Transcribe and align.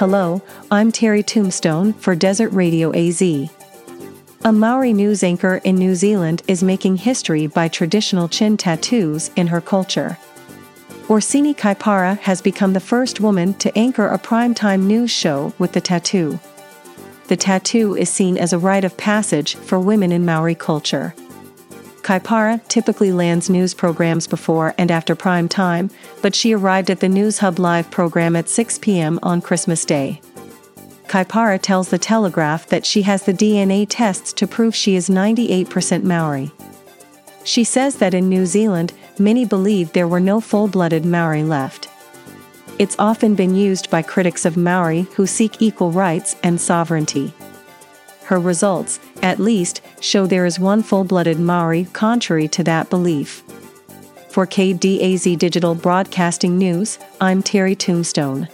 Hello, 0.00 0.40
I'm 0.70 0.90
Terry 0.92 1.22
Tombstone 1.22 1.92
for 1.92 2.14
Desert 2.14 2.48
Radio 2.54 2.90
AZ. 2.96 3.20
A 3.20 4.50
Maori 4.50 4.94
news 4.94 5.22
anchor 5.22 5.60
in 5.62 5.76
New 5.76 5.94
Zealand 5.94 6.42
is 6.48 6.62
making 6.62 6.96
history 6.96 7.46
by 7.46 7.68
traditional 7.68 8.26
chin 8.26 8.56
tattoos 8.56 9.30
in 9.36 9.48
her 9.48 9.60
culture. 9.60 10.16
Oriini 11.08 11.54
Kaipara 11.54 12.18
has 12.20 12.40
become 12.40 12.72
the 12.72 12.80
first 12.80 13.20
woman 13.20 13.52
to 13.58 13.76
anchor 13.76 14.08
a 14.08 14.18
primetime 14.18 14.84
news 14.84 15.10
show 15.10 15.52
with 15.58 15.72
the 15.72 15.82
tattoo. 15.82 16.40
The 17.28 17.36
tattoo 17.36 17.94
is 17.94 18.08
seen 18.08 18.38
as 18.38 18.54
a 18.54 18.58
rite 18.58 18.84
of 18.84 18.96
passage 18.96 19.56
for 19.56 19.78
women 19.78 20.12
in 20.12 20.24
Maori 20.24 20.54
culture. 20.54 21.14
Kaipara 22.10 22.60
typically 22.66 23.12
lands 23.12 23.48
news 23.48 23.72
programs 23.72 24.26
before 24.26 24.74
and 24.76 24.90
after 24.90 25.14
prime 25.14 25.48
time, 25.48 25.90
but 26.22 26.34
she 26.34 26.52
arrived 26.52 26.90
at 26.90 26.98
the 26.98 27.08
News 27.08 27.38
Hub 27.38 27.60
Live 27.60 27.88
program 27.92 28.34
at 28.34 28.48
6 28.48 28.80
p.m. 28.80 29.20
on 29.22 29.40
Christmas 29.40 29.84
Day. 29.84 30.20
Kaipara 31.06 31.62
tells 31.62 31.88
the 31.88 31.98
Telegraph 31.98 32.66
that 32.66 32.84
she 32.84 33.02
has 33.02 33.22
the 33.22 33.32
DNA 33.32 33.86
tests 33.88 34.32
to 34.32 34.48
prove 34.48 34.74
she 34.74 34.96
is 34.96 35.08
98% 35.08 36.02
Maori. 36.02 36.50
She 37.44 37.62
says 37.62 37.98
that 37.98 38.12
in 38.12 38.28
New 38.28 38.44
Zealand, 38.44 38.92
many 39.20 39.44
believe 39.44 39.92
there 39.92 40.08
were 40.08 40.18
no 40.18 40.40
full 40.40 40.66
blooded 40.66 41.04
Maori 41.04 41.44
left. 41.44 41.88
It's 42.80 42.96
often 42.98 43.36
been 43.36 43.54
used 43.54 43.88
by 43.88 44.02
critics 44.02 44.44
of 44.44 44.56
Maori 44.56 45.02
who 45.14 45.28
seek 45.28 45.62
equal 45.62 45.92
rights 45.92 46.34
and 46.42 46.60
sovereignty. 46.60 47.32
Her 48.30 48.38
results, 48.38 49.00
at 49.24 49.40
least, 49.40 49.80
show 49.98 50.24
there 50.24 50.46
is 50.46 50.60
one 50.60 50.84
full 50.84 51.02
blooded 51.02 51.40
Maori 51.40 51.88
contrary 51.92 52.46
to 52.46 52.62
that 52.62 52.88
belief. 52.88 53.42
For 54.28 54.46
KDAZ 54.46 55.36
Digital 55.36 55.74
Broadcasting 55.74 56.56
News, 56.56 57.00
I'm 57.20 57.42
Terry 57.42 57.74
Tombstone. 57.74 58.48